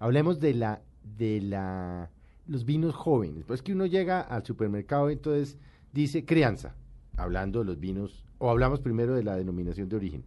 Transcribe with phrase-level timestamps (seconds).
[0.00, 0.82] Hablemos de la
[1.16, 2.10] de la
[2.46, 3.44] los vinos jóvenes.
[3.46, 5.56] Pues que uno llega al supermercado y entonces
[5.92, 6.74] dice crianza,
[7.16, 10.24] hablando de los vinos o hablamos primero de la denominación de origen.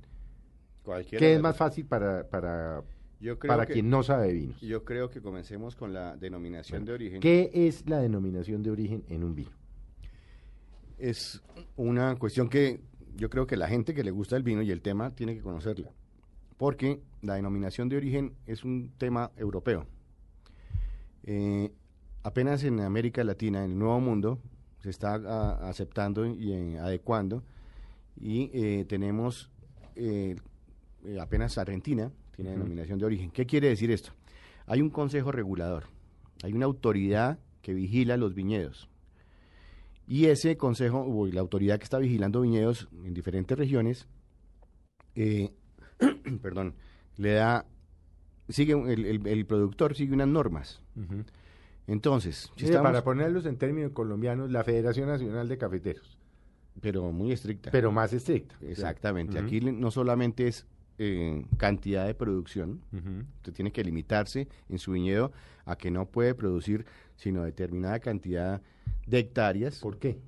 [0.84, 2.84] Cualquiera ¿Qué es más fácil para para
[3.20, 4.62] Yo creo para que- quien no sabe vinos?
[4.62, 7.20] Yo creo que comencemos con la denominación de origen.
[7.20, 9.52] ¿Qué es la denominación de origen en un vino?
[10.98, 11.42] Es
[11.76, 12.80] una cuestión que
[13.16, 15.42] yo creo que la gente que le gusta el vino y el tema tiene que
[15.42, 15.92] conocerla.
[16.58, 19.86] Porque la denominación de origen es un tema europeo.
[21.24, 21.72] Eh,
[22.24, 24.40] apenas en América Latina, en el Nuevo Mundo,
[24.80, 27.44] se está a- aceptando y eh, adecuando.
[28.20, 29.50] Y eh, tenemos
[29.96, 30.36] eh,
[31.20, 33.32] apenas Argentina, tiene denominación de origen.
[33.32, 34.12] ¿Qué quiere decir esto?
[34.66, 35.86] Hay un consejo regulador,
[36.44, 38.90] hay una autoridad que vigila los viñedos.
[40.08, 44.08] Y ese consejo, o la autoridad que está vigilando viñedos en diferentes regiones,
[45.16, 45.52] eh,
[46.42, 46.74] perdón,
[47.18, 47.66] le da,
[48.50, 50.82] sigue, el, el- el productor sigue unas normas.
[51.88, 56.18] Entonces, si Mire, estamos- para ponerlos en términos colombianos, la Federación Nacional de Cafeteros,
[56.82, 57.72] pero muy estricta.
[57.72, 58.56] pero más estricta.
[58.62, 59.38] Exactamente.
[59.38, 60.66] Aquí no solamente es
[61.00, 63.26] eh, cantidad de producción, Ujú.
[63.38, 65.32] usted tiene que limitarse en su viñedo
[65.66, 68.62] a que no puede producir sino determinada cantidad
[69.08, 70.20] de hectáreas ¿Por qué?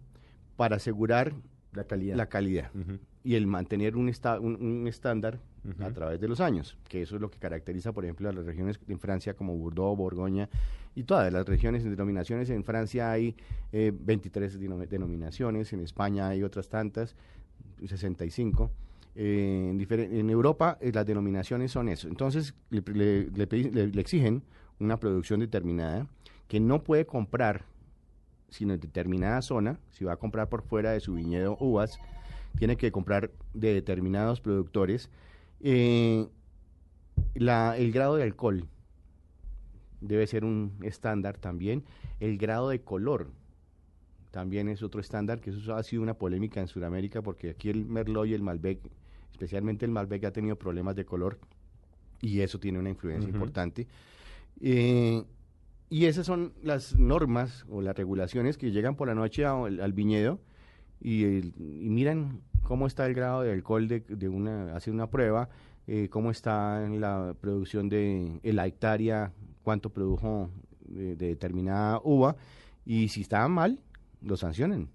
[0.58, 1.33] para asegurar
[1.73, 2.16] La calidad.
[2.16, 2.72] la calidad
[3.23, 5.39] y el mantener un, esta- un, un estándar
[5.83, 8.45] A través de los años, que eso es lo que caracteriza, por ejemplo, a las
[8.45, 10.47] regiones en Francia como Bordeaux, Borgoña
[10.95, 12.49] y todas las regiones en denominaciones.
[12.49, 13.35] En Francia hay
[13.71, 17.15] eh, 23 denom- denominaciones, en España hay otras tantas,
[17.86, 18.71] 65.
[19.15, 22.08] Eh, en, en Europa eh, las denominaciones son eso.
[22.08, 24.43] Entonces le, le- le pedi- le- le exigen
[24.80, 26.08] una producción determinada
[26.48, 27.64] que no puede comprar
[28.49, 31.99] sino en determinada zona, si va a comprar por fuera de su viñedo uvas,
[32.58, 35.09] tiene que comprar de determinados productores.
[35.61, 36.27] Eh,
[37.36, 38.67] la- el grado de alcohol
[40.02, 41.83] debe ser un estándar también.
[42.20, 43.32] El grado de color
[44.32, 47.86] también es otro estándar, que eso ha sido una polémica en Sudamérica, porque aquí el
[47.86, 48.80] Merlot y el Malbec,
[49.32, 51.39] especialmente el Malbec, ha tenido problemas de color
[52.22, 53.87] y eso tiene una influencia importante.
[54.61, 55.23] Eh,
[55.89, 59.80] y esas son las normas o las regulaciones que llegan por la noche a- al,
[59.80, 60.39] al viñedo
[61.02, 65.49] y miran cómo está el grado de alcohol de, de una, hacen una prueba,
[65.87, 69.31] eh, cómo está la producción de en la hectárea,
[69.64, 70.49] cuánto produjo
[70.81, 72.36] de, de determinada uva
[72.86, 73.80] y si está mal,
[74.21, 74.89] lo sancionan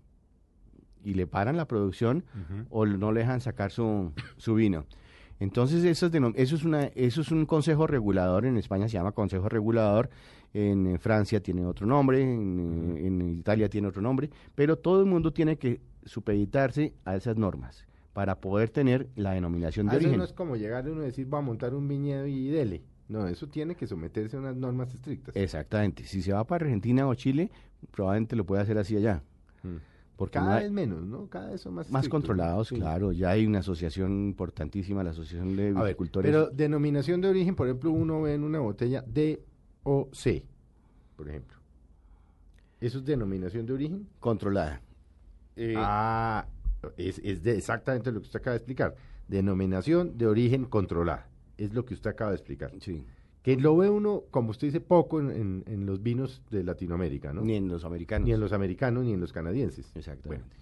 [1.05, 2.25] y le paran la producción
[2.69, 4.85] o no le dejan sacar su, su vino.
[5.41, 8.95] Entonces eso es, denom- eso, es una, eso es un consejo regulador, en España se
[8.95, 10.11] llama consejo regulador,
[10.53, 15.01] en eh, Francia tiene otro nombre, en, eh, en Italia tiene otro nombre, pero todo
[15.01, 19.97] el mundo tiene que supeditarse a esas normas para poder tener la denominación de Ah,
[19.97, 20.19] eso origen.
[20.19, 22.83] no es como llegar uno a decir, va a montar un viñedo y dele.
[23.09, 25.35] No, eso tiene que someterse a unas normas estrictas.
[25.35, 27.51] Exactamente, si se va para Argentina o Chile,
[27.91, 29.23] probablemente lo puede hacer así allá.
[29.63, 29.77] Mm.
[30.21, 31.29] Porque Cada hay- vez menos, ¿no?
[31.31, 35.57] Cada vez son más más estrictos, controlados, claro, ya hay una asociación importantísima, la Asociación
[35.57, 36.31] de A ver, Viticultores.
[36.31, 40.45] pero denominación de origen, por ejemplo, uno ve en una botella DOC,
[41.17, 41.57] por ejemplo.
[42.83, 44.09] ¿Eso es denominación de origen?
[44.21, 44.83] controlada.
[45.57, 46.45] Eh, ah,
[46.99, 48.95] es, es de exactamente lo que usted acaba de explicar.
[49.27, 51.29] Denominación de origen controlada.
[51.57, 52.73] Es lo que usted acaba de explicar.
[52.81, 53.03] sí.
[53.43, 57.33] Que lo ve uno, como usted dice, poco en, en- en los vinos de Latinoamérica,
[57.33, 57.41] ¿no?
[57.43, 58.27] Ni en los americanos.
[58.27, 59.91] Ni en los americanos ni en los canadienses.
[59.95, 60.57] Exactamente.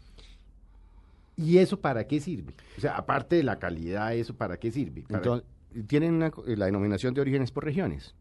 [1.36, 2.52] ¿Y eso para qué sirve?
[2.76, 5.02] O sea, aparte de la calidad, ¿eso para qué sirve?
[5.02, 5.48] Para- Entonces,
[5.86, 8.14] tienen una eh, la denominación de orígenes por regiones.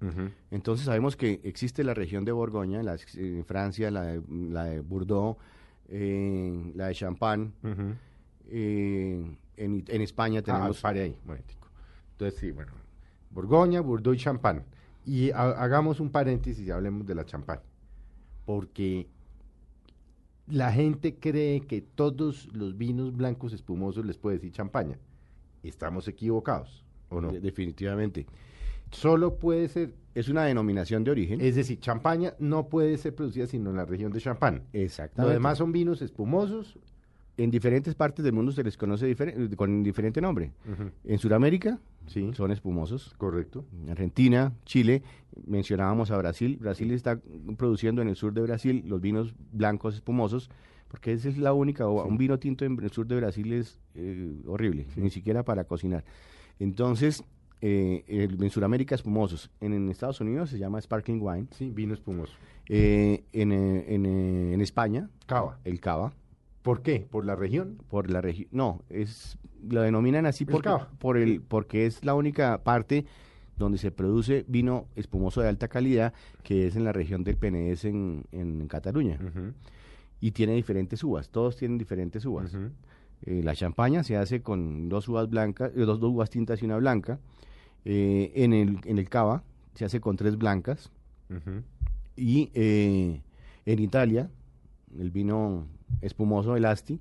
[0.52, 4.82] Entonces sabemos que existe la región de Borgoña, la, en Francia, la de, la de
[4.82, 5.38] Bordeaux,
[5.90, 7.52] eh, la de Champagne.
[8.50, 9.26] Eh,
[9.58, 10.82] en, en España Ah, tenemos...
[10.82, 11.68] pare ahí, un momentico.
[12.14, 12.72] Entonces, sí, bueno,
[13.32, 14.64] Borgoña, Bordeaux y Champán.
[15.06, 17.60] Y ha- hagamos un paréntesis y hablemos de la champán.
[18.46, 19.08] Porque
[20.48, 24.98] la gente cree que todos los vinos blancos espumosos les puede decir champaña.
[25.64, 27.32] Estamos equivocados, ¿o no?
[27.32, 28.26] de- definitivamente.
[28.92, 31.42] Solo puede ser, Es una denominación de origen.
[31.42, 34.64] es decir, champaña no puede ser producida sino en la región de Champán.
[34.74, 35.34] Lo Exactamente.
[35.34, 36.80] demás son vinos espumosos
[37.38, 40.52] En diferentes partes del mundo se les conoce difere- con diferente nombre.
[41.04, 42.32] En Sudamérica Sí.
[42.34, 43.14] son espumosos.
[43.18, 43.66] Correcto.
[43.90, 45.04] Argentina, Chile,
[45.46, 46.58] mencionábamos a Brasil.
[46.60, 47.20] Brasil está
[47.58, 50.50] produciendo en el sur de Brasil los vinos blancos espumosos,
[50.88, 53.78] porque esa es la única, o un vino tinto en el sur de Brasil es
[53.94, 56.04] eh, horrible, ni siquiera para cocinar.
[56.60, 57.24] Entonces,
[57.62, 59.52] eh, en Sudamérica espumosos.
[59.60, 61.48] En, en Estados Unidos se llama sparkling wine.
[61.52, 62.34] Sí, vino espumoso.
[62.70, 65.60] Eh, en, eh, en, eh, en España, Cava.
[65.66, 66.14] el cava,
[66.68, 67.08] ¿Por qué?
[67.10, 67.78] ¿Por la región?
[67.90, 68.50] por la región.
[68.52, 69.38] No, es
[69.70, 70.70] lo denominan así porque,
[71.00, 73.06] por el, porque es la única parte
[73.58, 77.86] donde se produce vino espumoso de alta calidad, que es en la región del Penedés
[77.86, 79.18] en, en Cataluña.
[80.20, 82.54] Y tiene diferentes uvas, todos tienen diferentes uvas.
[83.24, 86.66] Eh, la champaña se hace con dos uvas blancas, eh, dos, dos uvas tintas y
[86.66, 87.18] una blanca.
[87.86, 89.42] Eh, en, el, en el cava
[89.74, 90.92] se hace con tres blancas.
[92.18, 94.30] Y en Italia,
[95.00, 95.68] el vino
[96.02, 97.00] espumoso, el Asti,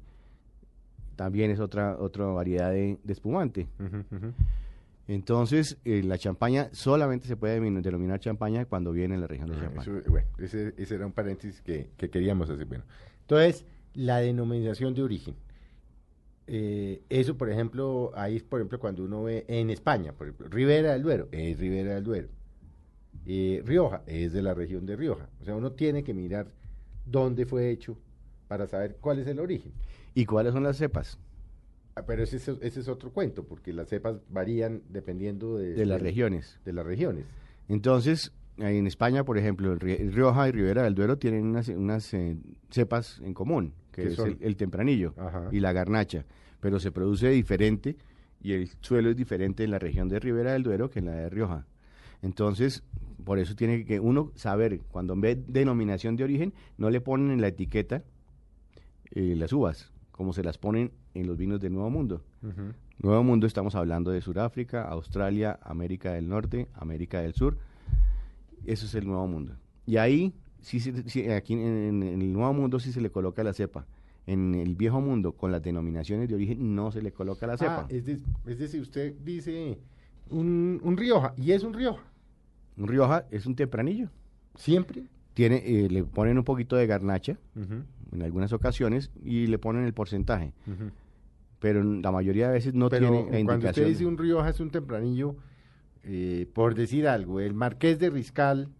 [1.16, 3.66] también es otra, otra variedad de, de espumante.
[5.08, 9.56] Entonces, eh, la champaña solamente se puede denominar champaña cuando viene en la región de
[9.56, 9.82] Ah, champaña.
[10.00, 12.66] eso, bueno, ese, ese era un paréntesis que, que queríamos hacer.
[12.66, 12.84] Bueno,
[13.20, 15.36] entonces, la denominación de origen.
[16.48, 20.92] Eh, eso, por ejemplo, ahí por ejemplo, cuando uno ve en España, por ejemplo, Ribera
[20.92, 22.28] del Duero, es Ribera del Duero.
[23.26, 25.28] Eh, Rioja, es de la región de Rioja.
[25.40, 26.48] O sea, uno tiene que mirar
[27.04, 27.96] dónde fue hecho
[28.48, 29.72] para saber cuál es el origen.
[30.14, 31.18] ¿Y cuáles son las cepas?
[31.94, 35.86] Ah, Pero ese, es- ese es otro cuento, porque las cepas varían dependiendo de, De
[35.86, 36.60] las de- regiones.
[36.64, 37.24] De las regiones.
[37.68, 42.36] Entonces, en España, por ejemplo, Rioja y Ribera del Duero tienen unas, unas eh,
[42.70, 45.48] cepas en común, que ¿Qué es el, el tempranillo Ajá.
[45.50, 46.24] y la garnacha,
[46.60, 47.96] pero se produce diferente
[48.42, 51.12] y el suelo es diferente en la región de Ribera del Duero que en la
[51.16, 51.66] de Rioja.
[52.22, 52.82] Entonces,
[53.24, 57.40] por eso tiene que uno saber, cuando ve denominación de origen, no le ponen en
[57.40, 58.04] la etiqueta
[59.12, 62.22] eh, las uvas, como se las ponen en los vinos del Nuevo Mundo.
[62.98, 67.58] Nuevo Mundo estamos hablando de Sudáfrica, Australia, América del Norte, América del Sur.
[68.64, 69.54] Eso es el Nuevo Mundo.
[69.86, 73.44] Y ahí, sí, sí, aquí en, en- en el Nuevo Mundo sí se le coloca
[73.44, 73.86] la cepa.
[74.26, 77.80] En el Viejo Mundo, con las denominaciones de origen, no se le coloca la cepa.
[77.82, 79.78] Ah, es, de- es decir, usted dice
[80.30, 82.02] un, un Rioja, y es un Rioja,
[82.76, 84.08] Un Rioja es un tempranillo.
[84.56, 85.04] siempre.
[85.36, 87.36] Tiene, eh, le ponen un poquito de garnacha
[88.10, 90.54] en algunas ocasiones y le ponen el porcentaje.
[91.58, 93.88] Pero la mayoría de veces no Pero tiene la cuando usted indicación.
[93.88, 95.36] dice un Rioja es un tempranillo,
[96.04, 98.70] eh, por decir algo, el Marqués de Riscal,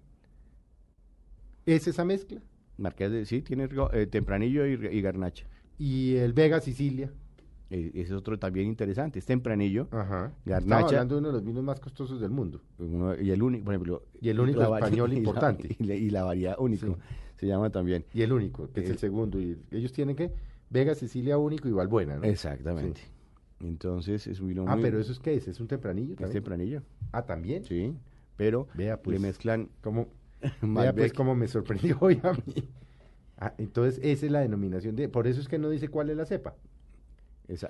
[1.67, 2.41] ¿es esa mezcla?
[2.79, 5.45] Marqués de, sí, tiene eh, tempranillo y, y garnacha.
[5.79, 7.13] Y el Vega Sicilia.
[7.69, 9.19] Eh, es otro también interesante.
[9.19, 9.89] Es tempranillo.
[9.91, 10.33] Ajá.
[10.45, 10.87] Garnacha.
[10.87, 12.61] Hablando de uno de los vinos más costosos del mundo.
[12.79, 14.03] Uno- y el único, por ejemplo.
[14.21, 15.77] Y el único la español y la- importante.
[15.79, 16.93] Y la, y la variedad único, Sí.
[17.37, 18.05] se llama también.
[18.15, 19.41] Y el único, que es el El- segundo.
[19.41, 20.33] Y ellos tienen que
[20.71, 22.25] Vega Sicilia único igual buena, ¿no?
[22.25, 23.01] Exactamente.
[23.61, 26.13] Entonces es un vino Ah, muy- pero eso es qué es, es un tempranillo.
[26.13, 26.33] es también?
[26.35, 27.65] tempranillo, Ah, también.
[27.65, 27.95] sí.
[28.37, 29.19] Pero Vea, pues.
[29.19, 30.09] le mezclan Como,
[30.63, 32.69] vea pues cómo me sorprendió hoy a mí.
[33.39, 36.17] Ah, entonces esa es la denominación de, por eso es que no dice cuál es
[36.17, 36.55] la cepa.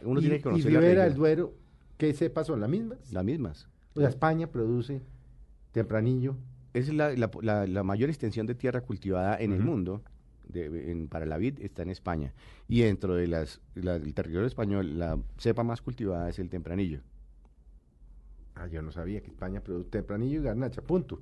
[0.04, 1.14] Uno y, tiene que conocer Ribera del.
[1.14, 1.54] Duero,
[1.98, 2.98] ¿qué cepas son las mismas?
[3.12, 3.68] Las mismas.
[3.94, 5.02] O sea, España produce
[5.72, 6.36] tempranillo.
[6.74, 10.02] Es la, la- la- la mayor extensión de tierra cultivada en el mundo
[10.48, 12.32] de- en- para la vid está en España.
[12.68, 17.00] Y dentro de las, la- del territorio español, la cepa más cultivada es el tempranillo.
[18.54, 21.20] Ah, yo no sabía que España produce tempranillo y garnacha, punto.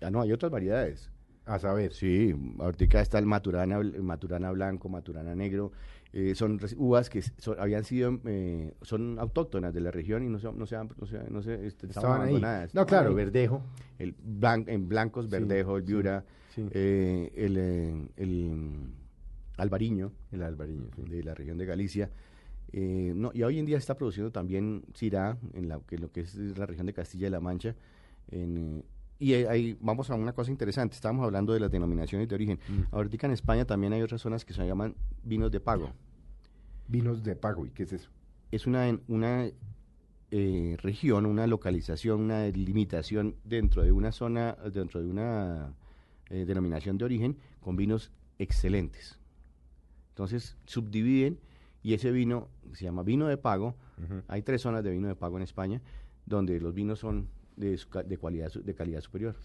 [0.00, 1.10] Ah, no, hay otras variedades.
[1.46, 1.92] A saber.
[1.92, 5.72] Sí, ahorita está el maturana, el maturana blanco, maturana negro.
[6.12, 10.38] eh, son uvas que son- habían sido, eh, son autóctonas de la región y no
[10.38, 12.28] se, no se, han- no se, no se- este, estaban Estaban ahí.
[12.28, 12.74] abandonadas.
[12.74, 13.14] No, claro, ahí.
[13.16, 13.62] verdejo.
[13.98, 16.24] El blan- en blancos, Sí, verdejo, el viura,
[16.54, 16.66] sí.
[16.70, 18.76] eh, el, eh, el
[19.58, 20.88] albariño El albariño.
[20.96, 21.02] sí.
[21.02, 22.10] de la región de Galicia.
[22.72, 26.20] eh, no, y hoy en día está produciendo también Syrah, en la, que lo que
[26.20, 27.74] es la región de Castilla y La Mancha.
[28.30, 28.84] en,
[29.18, 30.94] y ahí- vamos a una cosa interesante.
[30.94, 32.58] Estábamos hablando de las denominaciones de origen.
[32.68, 32.94] Mm.
[32.94, 35.90] Ahorita en España también hay otras zonas que se llaman vinos de pago.
[36.88, 38.10] Vinos de pago, ¿y qué es eso?
[38.52, 39.48] Es una, una
[40.30, 45.72] eh, región, una localización, una delimitación dentro de una zona, dentro de una
[46.30, 49.18] eh, denominación de origen con vinos excelentes.
[50.10, 51.38] Entonces subdividen
[51.82, 53.76] y ese vino se llama vino de pago.
[54.28, 55.80] Hay tres zonas de vino de pago en España
[56.26, 59.36] donde los vinos son de, de, cualidad, de calidad superior.